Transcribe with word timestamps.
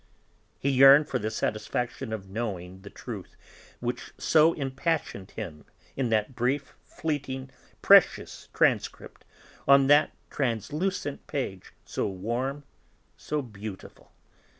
He 0.57 0.71
yearned 0.71 1.07
for 1.07 1.19
the 1.19 1.29
satisfaction 1.29 2.11
of 2.11 2.27
knowing 2.27 2.81
the 2.81 2.89
truth 2.89 3.35
which 3.79 4.13
so 4.17 4.53
impassioned 4.53 5.29
him 5.29 5.63
in 5.95 6.09
that 6.09 6.33
brief, 6.35 6.73
fleeting, 6.83 7.51
precious 7.83 8.49
transcript, 8.51 9.23
on 9.67 9.85
that 9.85 10.09
translucent 10.31 11.27
page, 11.27 11.73
so 11.85 12.07
warm, 12.07 12.63
so 13.15 13.43
beautiful. 13.43 14.11